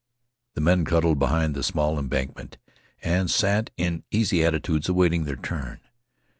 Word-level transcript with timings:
The 0.55 0.61
men 0.61 0.83
cuddled 0.83 1.19
behind 1.19 1.53
the 1.53 1.61
small 1.61 1.99
embankment 1.99 2.57
and 3.03 3.29
sat 3.29 3.69
in 3.77 4.03
easy 4.09 4.43
attitudes 4.43 4.89
awaiting 4.89 5.25
their 5.25 5.35
turn. 5.35 5.79